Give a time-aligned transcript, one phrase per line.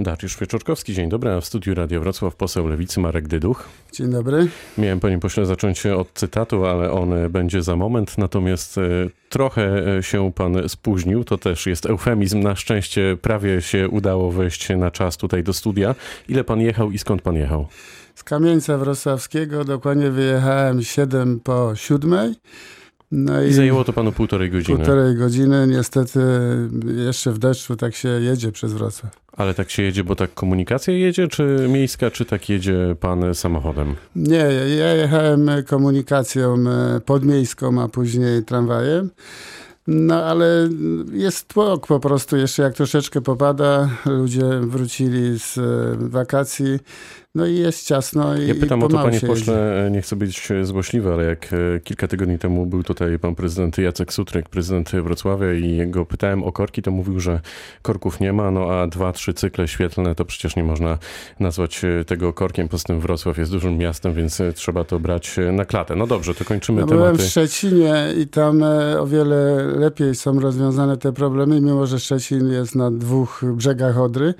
[0.00, 3.68] Dariusz Wieczorkowski, dzień dobry, a w studiu Radia Wrocław poseł Lewicy Marek Dyduch.
[3.92, 4.48] Dzień dobry.
[4.78, 8.82] Miałem panie pośle zacząć od cytatu, ale on będzie za moment, natomiast e,
[9.28, 14.68] trochę e, się pan spóźnił, to też jest eufemizm, na szczęście prawie się udało wejść
[14.68, 15.94] na czas tutaj do studia.
[16.28, 17.66] Ile pan jechał i skąd pan jechał?
[18.14, 22.34] Z Kamieńca Wrocławskiego dokładnie wyjechałem 7 po 7.
[23.10, 24.76] No i, I zajęło to panu półtorej godziny.
[24.76, 26.20] Półtorej godziny, niestety
[27.06, 29.20] jeszcze w deszczu tak się jedzie przez Wrocław.
[29.32, 33.94] Ale tak się jedzie, bo tak komunikacja jedzie, czy miejska, czy tak jedzie pan samochodem?
[34.16, 34.46] Nie,
[34.78, 39.10] ja jechałem komunikacją e, podmiejską, a później tramwajem.
[39.86, 40.68] No ale
[41.12, 45.62] jest tłok po prostu, jeszcze jak troszeczkę popada, ludzie wrócili z e,
[46.08, 46.78] wakacji,
[47.36, 49.90] no i jest ciasno i Ja pytam i o to, panie pośle, jedzie.
[49.90, 54.12] nie chcę być złośliwy, ale jak e, kilka tygodni temu był tutaj pan prezydent Jacek
[54.12, 57.40] Sutryk, prezydent Wrocławia i go pytałem o korki, to mówił, że
[57.82, 60.98] korków nie ma, no a dwa, trzy cykle świetlne to przecież nie można
[61.40, 65.36] nazwać e, tego korkiem, poza tym Wrocław jest dużym miastem, więc e, trzeba to brać
[65.52, 65.96] na klatę.
[65.96, 67.04] No dobrze, to kończymy no, tematy.
[67.04, 68.62] Byłem w Szczecinie i tam
[68.98, 74.34] o wiele lepiej są rozwiązane te problemy, mimo że Szczecin jest na dwóch brzegach Odry,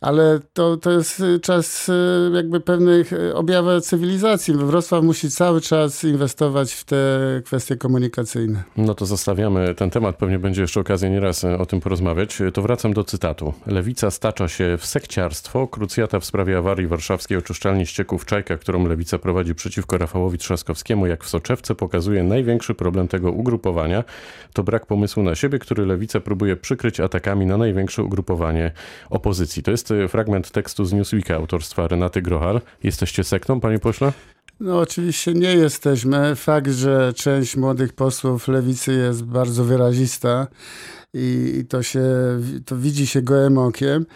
[0.00, 1.90] ale to, to jest czas
[2.34, 4.54] jakby pewnych e, objawów cywilizacji.
[4.54, 6.96] Wrocław musi cały czas inwestować w te
[7.44, 8.62] kwestie komunikacyjne.
[8.76, 12.40] No to zostawiamy ten temat, pewnie będzie jeszcze okazja nieraz e, o tym porozmawiać.
[12.40, 13.54] E, to wracam do cytatu.
[13.66, 15.66] Lewica stacza się w sekciarstwo.
[15.66, 21.24] Krucjata w sprawie awarii warszawskiej oczyszczalni ścieków Czajka, którą Lewica prowadzi przeciwko Rafałowi Trzaskowskiemu, jak
[21.24, 24.04] w soczewce, pokazuje największy problem tego ugrupowania.
[24.52, 28.72] To brak pomysłu na siebie, który Lewica próbuje przykryć atakami na największe ugrupowanie
[29.10, 29.62] opozycji.
[29.62, 32.60] To jest fragment tekstu z Newsweeka autorstwa Renaty Grochal.
[32.82, 34.12] Jesteście sektą, panie pośle?
[34.60, 36.36] No oczywiście nie jesteśmy.
[36.36, 40.46] Fakt, że część młodych posłów lewicy jest bardzo wyrazista
[41.14, 42.04] i, to się,
[42.66, 44.06] to widzi się gołym okiem.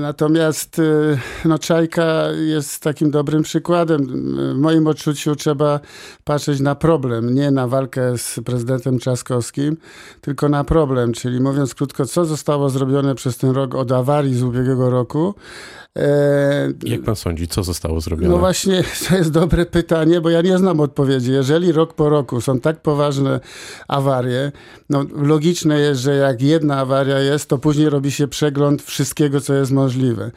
[0.00, 4.06] Natomiast y, no, Czajka jest takim dobrym przykładem.
[4.54, 5.80] W moim odczuciu trzeba
[6.24, 9.76] patrzeć na problem, nie na walkę z prezydentem Trzaskowskim,
[10.20, 14.42] tylko na problem, czyli mówiąc krótko, co zostało zrobione przez ten rok od awarii z
[14.42, 15.34] ubiegłego roku.
[15.98, 18.28] E, Jak pan sądzi, co zostało zrobione?
[18.34, 21.32] No właśnie, to jest dobre pytanie, bo ja nie znam odpowiedzi.
[21.32, 23.40] Jeżeli rok po roku są tak poważne
[23.88, 24.52] awarie,
[24.90, 29.54] no logiczne jest, że jak jedna awaria jest, to później robi się przegląd wszystkiego, co
[29.54, 30.30] jest możliwe.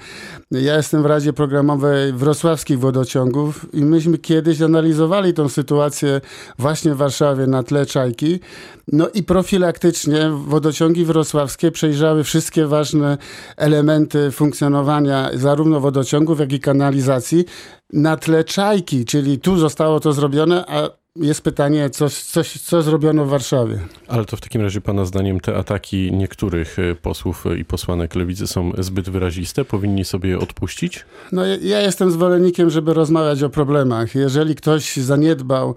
[0.51, 6.21] Ja jestem w Radzie Programowej Wrocławskich Wodociągów i myśmy kiedyś analizowali tą sytuację
[6.59, 8.39] właśnie w Warszawie na tle Czajki.
[8.87, 13.17] No i profilaktycznie wodociągi wrocławskie przejrzały wszystkie ważne
[13.57, 17.45] elementy funkcjonowania zarówno wodociągów, jak i kanalizacji
[17.93, 23.25] na tle czajki, czyli tu zostało to zrobione, a jest pytanie, co, coś, co zrobiono
[23.25, 23.79] w Warszawie.
[24.07, 28.47] Ale to w takim razie Pana zdaniem te ataki niektórych e, posłów i posłanek lewicy
[28.47, 29.65] są zbyt wyraziste?
[29.65, 31.05] Powinni sobie je odpuścić?
[31.31, 34.15] No ja jestem zwolennikiem, żeby rozmawiać o problemach.
[34.15, 35.75] Jeżeli ktoś zaniedbał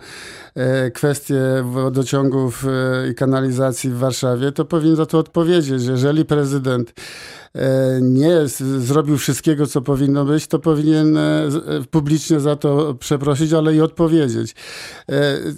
[0.54, 5.88] e, kwestie wodociągów e, i kanalizacji w Warszawie, to powinien za to odpowiedzieć.
[5.88, 6.94] Jeżeli prezydent
[7.47, 7.47] E,
[8.00, 8.32] nie
[8.78, 11.50] zrobił wszystkiego, co powinno być, to powinien e, e,
[11.90, 14.54] publicznie za to przeprosić, ale i odpowiedzieć.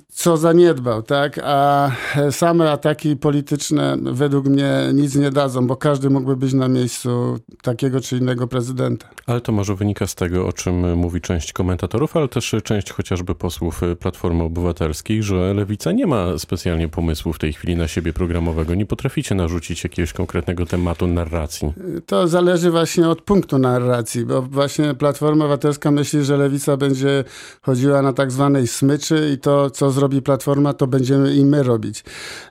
[0.08, 1.40] Co zaniedbał, tak?
[1.44, 1.90] A
[2.30, 8.00] same ataki polityczne według mnie nic nie dadzą, bo każdy mógłby być na miejscu takiego
[8.00, 9.08] czy innego prezydenta.
[9.26, 13.34] Ale to może wynika z tego, o czym mówi część komentatorów, ale też część chociażby
[13.34, 18.74] posłów Platformy Obywatelskiej, że Lewica nie ma specjalnie pomysłu w tej chwili na siebie programowego.
[18.74, 21.72] Nie potraficie narzucić jakiegoś konkretnego tematu narracji.
[22.06, 27.24] To zależy właśnie od punktu narracji, bo właśnie Platforma Obywatelska myśli, że lewica będzie
[27.62, 32.04] chodziła na tak zwanej smyczy i to, co zrobi Platforma, to będziemy i my robić.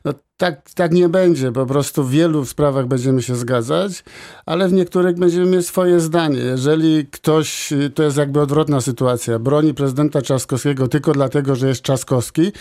[0.06, 1.52] No, tak, tak nie będzie.
[1.52, 4.04] Po prostu w wielu sprawach będziemy się zgadzać,
[4.46, 6.40] ale w niektórych będziemy mieć swoje zdanie.
[6.40, 12.52] Jeżeli ktoś, to jest jakby odwrotna sytuacja, broni prezydenta Trzaskowskiego tylko dlatego, że jest Trzaskowski,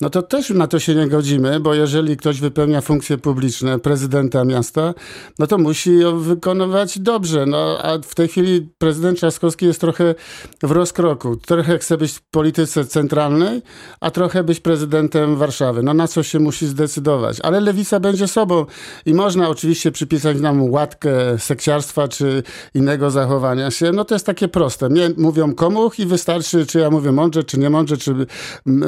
[0.00, 4.44] no to też na to się nie godzimy, bo jeżeli ktoś wypełnia funkcje publiczne prezydenta
[4.44, 4.94] miasta,
[5.38, 7.46] no to musi ją wykonywać dobrze.
[7.46, 10.14] No a w tej chwili prezydent Trzaskowski jest trochę
[10.62, 11.36] w rozkroku.
[11.36, 13.62] Trochę chce być w polityce centralnej,
[14.00, 15.82] a trochę być prezydentem Warszawy.
[15.82, 18.66] No na co się musi zdecydować ale lewica będzie sobą
[19.06, 22.42] i można oczywiście przypisać nam łatkę sekciarstwa czy
[22.74, 23.92] innego zachowania się.
[23.92, 24.88] No to jest takie proste.
[24.88, 28.14] Mnie mówią komuch i wystarczy, czy ja mówię mądrze, czy nie mądrze, czy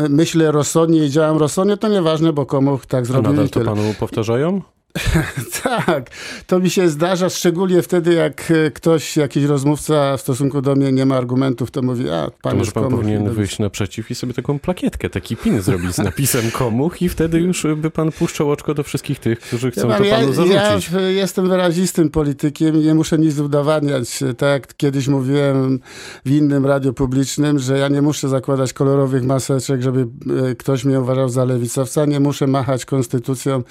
[0.08, 3.30] myślę rozsądnie i działam rozsądnie, to nieważne, bo komuch tak zrobił.
[3.30, 4.62] A nadal to panu powtarzają?
[5.62, 6.10] tak,
[6.46, 10.92] to mi się zdarza, szczególnie wtedy, jak e, ktoś, jakiś rozmówca w stosunku do mnie
[10.92, 14.14] nie ma argumentów, to mówi, a pan To może pan powinien nie wyjść naprzeciw i
[14.14, 18.50] sobie taką plakietkę, taki pin zrobić z napisem komuch i wtedy już by pan puszczał
[18.50, 20.90] oczko do wszystkich tych, którzy chcą Wie to pan, panu zarzucić.
[20.90, 24.18] Ja w- jestem wyrazistym politykiem i nie muszę nic udowadniać.
[24.38, 25.80] Tak jak kiedyś mówiłem
[26.24, 30.06] w innym radiu publicznym, że ja nie muszę zakładać kolorowych maseczek, żeby
[30.50, 32.04] e, ktoś mnie uważał za lewicowca.
[32.06, 33.62] Nie muszę machać konstytucją,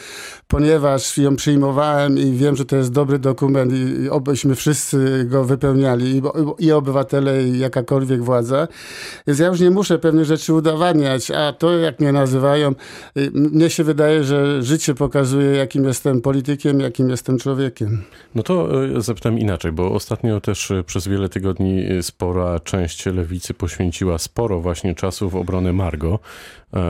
[0.48, 6.18] ponieważ ją przyjmowałem i wiem, że to jest dobry dokument i obyśmy wszyscy go wypełniali,
[6.18, 6.22] i,
[6.66, 8.68] i obywatele, i jakakolwiek władza.
[9.28, 12.76] Więc ja już nie muszę pewnych rzeczy udowadniać, a to jak mnie nazywają,
[13.18, 18.04] y, mnie się wydaje, że życie pokazuje, jakim jestem politykiem, jakim jestem człowiekiem.
[18.36, 23.54] No to e, zapytam inaczej, bo ostatnio też e, przez wiele tygodni spora część lewicy
[23.54, 26.20] poświęciła sporo właśnie czasu w obronę Margo,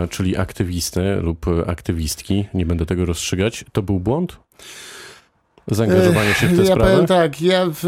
[0.09, 2.45] czyli aktywistę lub e, aktywistki.
[2.53, 3.65] Nie będę tego rozstrzygać.
[3.71, 4.37] To był błąd?
[5.71, 6.91] Zaangażowanie się w tę ja sprawę?
[6.91, 7.85] powiem tak, ja w,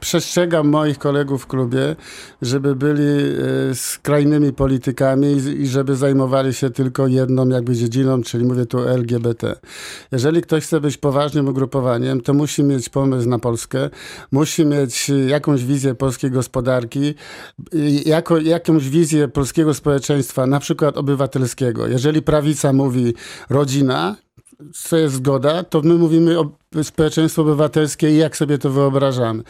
[0.00, 1.96] przestrzegam moich kolegów w klubie,
[2.42, 3.02] żeby byli
[3.70, 9.56] e, skrajnymi politykami i, żeby zajmowali się tylko jedną jakby dziedziną, czyli mówię tu LGBT.
[10.12, 13.90] Jeżeli ktoś chce być poważnym ugrupowaniem, to musi mieć pomysł na Polskę,
[14.32, 17.14] musi mieć jakąś wizję polskiej gospodarki,
[18.06, 21.86] jako, jakąś wizję polskiego społeczeństwa, na przykład obywatelskiego.
[21.86, 23.14] Jeżeli prawica mówi
[23.50, 24.16] rodzina,
[24.72, 26.50] co jest zgoda, to my mówimy o
[26.84, 29.42] społeczeństwo obywatelskie i jak sobie to wyobrażamy.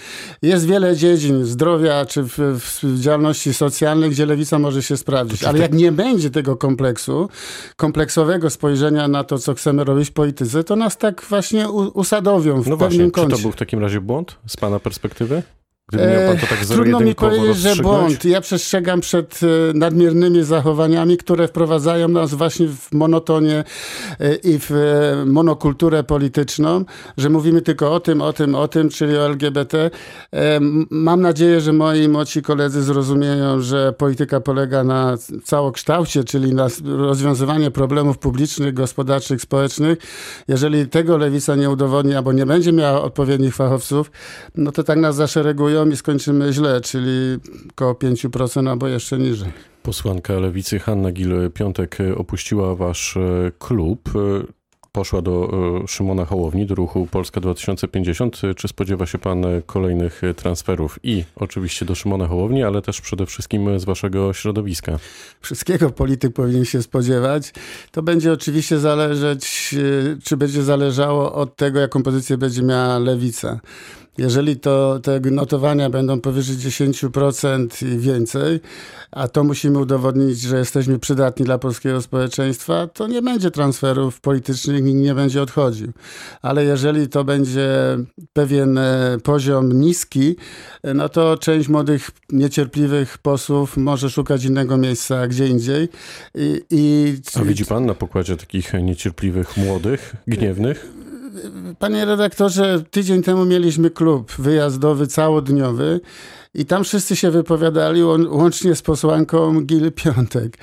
[0.43, 2.38] Jest wiele dziedzin zdrowia czy w,
[2.82, 5.40] w działalności socjalnej, gdzie lewica może się sprawdzić.
[5.40, 7.28] czy Ale te- jak nie będzie tego kompleksu,
[7.76, 12.69] kompleksowego spojrzenia na to, co chcemy robić w polityce, to nas tak właśnie usadowią w
[12.69, 13.37] No pewnym właśnie, czy kącie.
[13.37, 15.43] to był w takim razie błąd z pana perspektywy?
[15.92, 18.24] Gdyby miał pan to tak Trudno mi powiedzieć, że błąd.
[18.24, 23.64] Ja przestrzegam przed e, nadmiernymi zachowaniami, które wprowadzają nas właśnie w monotonię
[24.20, 26.84] e, i w e, monokulturę polityczną,
[27.16, 29.90] że mówimy tylko o tym, o tym, o tym, czyli o LGBT.
[30.90, 37.70] Mam nadzieję, że moi młodsi koledzy zrozumieją, że polityka polega na całokształcie, czyli na rozwiązywaniu
[37.70, 39.98] problemów publicznych, gospodarczych, społecznych.
[40.48, 44.10] Jeżeli tego lewica nie udowodni, albo nie będzie miała odpowiednich fachowców,
[44.54, 47.37] no to tak nas zaszeregują i skończymy źle, czyli
[47.70, 49.49] około 5% albo jeszcze niżej.
[49.82, 54.08] Posłanka lewicy Hanna Gil-Piątek opuściła wasz e, klub.
[54.08, 54.56] e,
[54.93, 55.50] Poszła do
[55.84, 58.40] e, Szymona Hołowni, do ruchu Polska 2050.
[58.44, 63.26] E, Czy spodziewa się pan kolejnych transferów i oczywiście do Szymona Hołowni, ale też przede
[63.26, 64.99] wszystkim z waszego środowiska?
[65.40, 67.52] Wszystkiego polityk powinien się spodziewać.
[67.93, 69.78] To będzie oczywiście zależeć, e,
[70.24, 73.60] czy będzie zależało od tego, jaką pozycję będzie miała lewica.
[74.18, 78.60] Jeżeli to te notowania będą powyżej 10% i więcej,
[79.10, 84.82] a to musimy udowodnić, że jesteśmy przydatni dla polskiego społeczeństwa, to nie będzie transferów politycznych,
[84.82, 85.92] nikt nie będzie odchodził.
[86.42, 87.70] Ale jeżeli to będzie
[88.32, 90.36] pewien e, poziom niski,
[90.82, 95.88] e, no to część młodych, niecierpliwych posłów może szukać innego miejsca gdzie indziej.
[96.34, 100.86] I, i A widzi pan na pokładzie takich niecierpliwych, młodych, gniewnych?
[101.78, 106.00] Panie redaktorze, tydzień temu mieliśmy klub wyjazdowy całodniowy
[106.54, 110.58] i tam wszyscy się wypowiadali, łą- łącznie z posłanką Gil Piątek.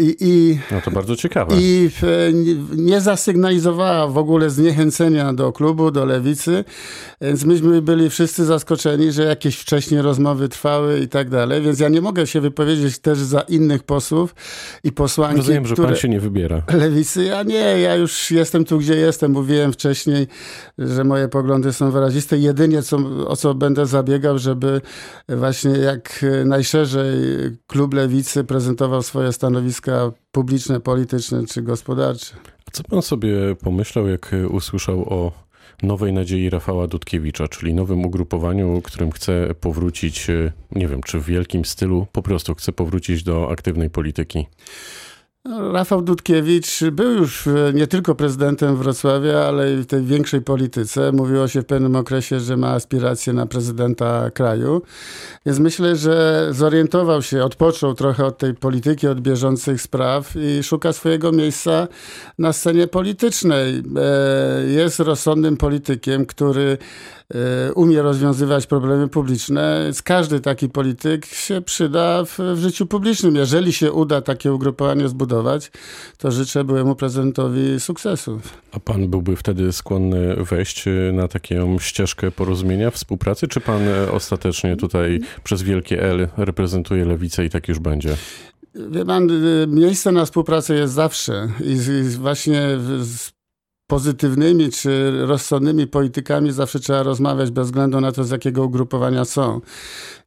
[0.00, 1.56] I, i, No to bardzo ciekawe.
[1.60, 2.32] i e,
[2.76, 6.64] nie- zasygnalizowała w ogóle zniechęcenia do klubu, do lewicy,
[7.20, 11.88] więc myśmy byli wszyscy zaskoczeni, że jakieś wcześniej rozmowy trwały i tak dalej, więc ja
[11.88, 14.34] nie mogę się wypowiedzieć też za innych posłów
[14.84, 16.62] i posłanki, Rozumiem, że pan się nie wybiera.
[16.72, 17.24] Lewicy?
[17.24, 19.32] Ja nie, ja już jestem tu, gdzie jestem.
[19.32, 20.26] Mówiłem wcześniej,
[20.78, 22.38] że moje poglądy są wyraziste.
[22.38, 24.80] Jedynie co, o co będę zabiegał, żeby
[25.28, 27.14] właśnie jak najszerzej
[27.66, 29.32] klub Lewicy prezentował swoje
[30.32, 32.34] publiczne, polityczne czy gospodarcze.
[32.68, 35.32] A co pan sobie pomyślał, jak e, usłyszał o
[35.82, 41.24] nowej nadziei Rafała Dudkiewicza, czyli nowym ugrupowaniu, którym chce powrócić, e, nie wiem, czy w
[41.24, 44.46] wielkim stylu, po prostu chce powrócić do aktywnej polityki.
[45.72, 51.12] Rafał Dudkiewicz był już e, nie tylko prezydentem Wrocławia, ale i w tej większej polityce.
[51.12, 54.82] Mówiło się w pewnym okresie, że ma aspiracje na prezydenta kraju.
[55.46, 60.92] Więc myślę, że zorientował się, odpoczął trochę od tej polityki, od bieżących spraw i szuka
[60.92, 61.88] swojego miejsca
[62.38, 63.82] na scenie politycznej.
[63.96, 66.78] E, Jest rozsądnym politykiem, który
[67.74, 69.90] umie rozwiązywać problemy publiczne.
[69.92, 73.36] Z Każdy taki polityk się przyda w, w życiu publicznym.
[73.36, 75.70] Jeżeli się uda takie ugrupowanie zbudować,
[76.18, 78.42] to życzę byłemu prezydentowi sukcesów.
[78.72, 84.12] A pan byłby wtedy skłonny wejść e, na taką ścieżkę porozumienia, współpracy, czy pan e,
[84.12, 88.16] ostatecznie tutaj przez wielkie L reprezentuje lewicę i tak już będzie?
[88.74, 91.76] Wie pan, y, miejsce na współpracę jest zawsze i
[92.18, 92.62] właśnie
[93.00, 93.33] z
[93.86, 99.60] pozytywnymi czy rozsądnymi politykami zawsze trzeba rozmawiać bez względu na to, z jakiego ugrupowania są.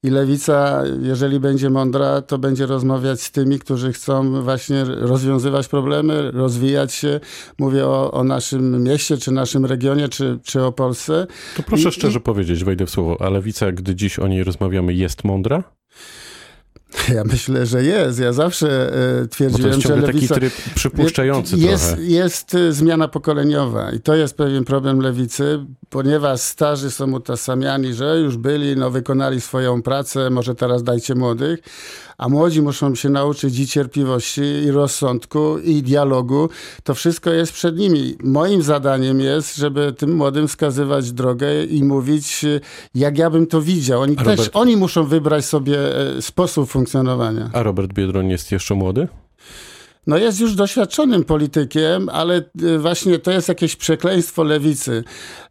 [0.04, 6.32] I lewica, jeżeli będzie mądra, to będzie rozmawiać z tymi, którzy chcą właśnie rozwiązywać problemy,
[6.32, 7.20] rozwijać się.
[7.60, 11.28] Mówię o, o naszym mieście, czy naszym regionie, czy, czy o Polsce.
[11.58, 14.94] To proszę I- szczerze powiedzieć, wejdę w słowo, a lewica, gdy dziś o niej rozmawiamy,
[14.94, 15.64] jest mądra?
[17.16, 18.20] Ja myślę, że jest.
[18.20, 20.36] Ja zawsze e, Bo to twierdziłem, jest że ciągle taki lewica...
[20.36, 22.04] tryb przypuszczający jest, trochę.
[22.04, 28.20] Jest y, zmiana pokoleniowa i to jest pewien problem lewicy, ponieważ starzy są utożsamiani, że
[28.20, 31.60] już byli, no wykonali swoją pracę, może teraz dajcie młodych,
[32.18, 36.50] a młodzi muszą się nauczyć i cierpliwości, i rozsądku, i dialogu.
[36.84, 38.18] To wszystko jest przed nimi.
[38.24, 42.62] Moim zadaniem jest, żeby tym młodym wskazywać drogę i mówić, y,
[42.96, 44.02] jak ja bym to widział.
[44.02, 45.78] Oni Robert- też, oni muszą wybrać sobie
[46.18, 47.50] e, sposób funkcjonowania.
[47.54, 49.08] A Robert Biedroń jest jeszcze młody?
[50.08, 55.04] No jest już doświadczonym politykiem, ale y, właśnie to jest jakieś przekleństwo lewicy.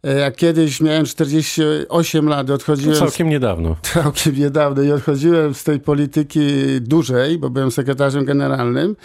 [0.03, 3.75] E, Jak kiedyś miałem 48 lat, To odchodziłem z, całkiem niedawno.
[3.93, 6.39] całkiem niedawno i odchodziłem z tej polityki
[6.81, 8.95] dużej, bo byłem sekretarzem generalnym,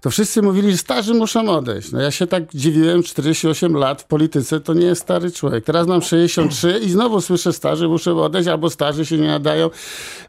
[0.00, 1.92] to wszyscy mówili, że starzy muszą odejść.
[1.92, 5.64] No ja się tak dziwiłem, 48 lat w polityce to nie jest stary człowiek.
[5.64, 9.70] Teraz mam 63 i znowu słyszę, starzy muszą odejść, albo starzy się nie nadają.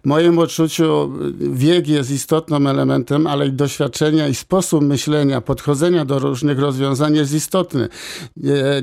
[0.04, 6.20] W moim odczuciu wiek jest istotnym elementem, ale i doświadczenia i sposób myślenia, podchodzenia do
[6.20, 7.88] różnych rozwiązań jest istotny.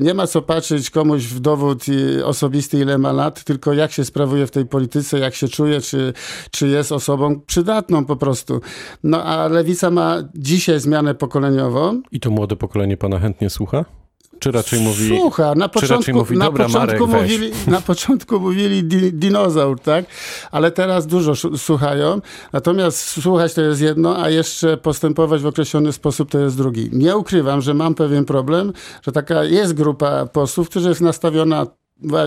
[0.01, 1.85] Nie, ma co patrzeć komuś w dowód
[2.25, 6.13] osobisty, ile ma lat, tylko jak się sprawuje w tej polityce, jak się czuje, czy,
[6.51, 8.61] czy jest osobą przydatną po prostu.
[9.03, 12.03] No a lewica ma dzisiaj zmianę pokoleniową.
[12.13, 14.00] I to młode pokolenie pana chętnie słucha?
[14.41, 15.09] Czy raczej mówi...
[15.09, 17.33] Słucha, na początku, mówi, na "Dobra, początku Marek, weź"?
[17.33, 20.05] mówili, na początku mówili di, dinozaur, tak?
[20.51, 22.21] Ale teraz dużo słuchają.
[22.53, 26.91] Natomiast słuchać to jest jedno, a jeszcze postępować w określony sposób to jest drugi.
[26.93, 31.67] Nie ukrywam, że mam pewien problem, że taka jest grupa posłów, która jest nastawiona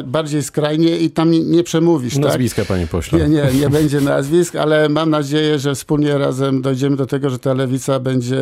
[0.05, 2.23] bardziej skrajnie i tam nie, przemówisz, tak?
[2.23, 3.19] Nazwiska, panie pośle.
[3.19, 7.39] Nie, nie, nie będzie nazwisk, ale mam nadzieję, że wspólnie razem dojdziemy do tego, że
[7.39, 8.41] ta lewica będzie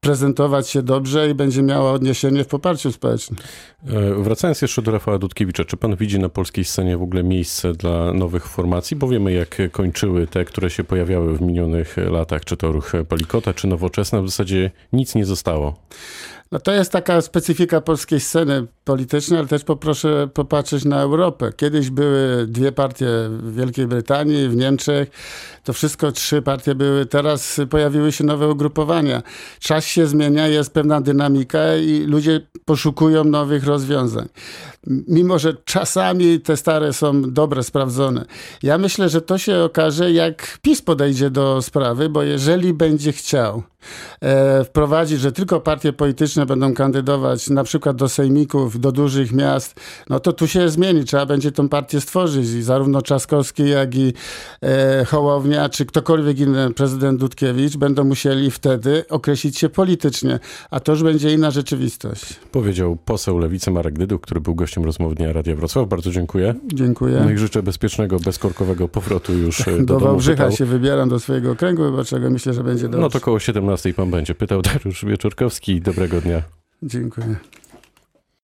[0.00, 3.38] prezentować się dobrze i będzie miała odniesienie w poparciu społecznym.
[3.88, 7.72] E, Wracając jeszcze do Rafała Dudkiewicza, czy pan widzi na polskiej scenie w ogóle miejsce
[7.72, 8.96] dla nowych formacji?
[8.96, 13.54] Bo wiemy, jak kończyły te, które się pojawiały w minionych latach, czy to ruch Palikota,
[13.54, 15.76] czy nowoczesna, w zasadzie nic nie zostało.
[16.52, 21.52] No to jest taka specyfika polskiej sceny politycznej, ale też poproszę popatrzeć na Europę.
[21.56, 25.10] Kiedyś były dwie partie w Wielkiej Brytanii, w Niemczech.
[25.64, 27.06] To wszystko trzy partie były.
[27.06, 29.22] Teraz pojawiły się nowe ugrupowania.
[29.60, 34.28] Czas się zmienia, jest pewna dynamika i ludzie poszukują nowych rozwiązań.
[34.86, 38.24] Mimo, że czasami te stare są dobre, sprawdzone.
[38.62, 43.62] Ja myślę, że to się okaże, jak PiS podejdzie do sprawy, bo jeżeli będzie chciał
[44.64, 50.20] wprowadzić, że tylko partie polityczne będą kandydować na przykład do sejmików, do dużych miast, no
[50.20, 51.04] to tu się zmieni.
[51.04, 54.12] Trzeba będzie tą partię stworzyć i zarówno Trzaskowski, jak i
[54.62, 60.38] e, Hołownia, czy ktokolwiek inny, prezydent Dudkiewicz, będą musieli wtedy określić się politycznie,
[60.70, 62.24] a to już będzie inna rzeczywistość.
[62.52, 65.88] Powiedział poseł Lewicy Marek Dyduk, który był gościem rozmowy Dnia Radia Wrocław.
[65.88, 66.54] Bardzo dziękuję.
[66.74, 67.20] Dziękuję.
[67.24, 70.04] No i życzę bezpiecznego, bezkorkowego powrotu już e, do, do domu.
[70.06, 72.30] Wałbrzycha się wybieram do swojego okręgu wyborczego.
[72.30, 73.00] Myślę, że będzie dobrze.
[73.00, 73.38] No to koło
[73.70, 74.34] 17 pan będzie.
[74.34, 75.80] Pytał Dariusz Wieczorkowski.
[75.80, 76.42] Dobrego dnia.
[76.82, 77.36] Dziękuję.